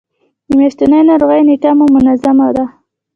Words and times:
د 0.47 0.49
میاشتنۍ 0.57 1.01
ناروغۍ 1.09 1.41
نیټه 1.47 1.71
مو 1.77 1.85
منظمه 1.95 2.47
ده؟ 2.55 2.65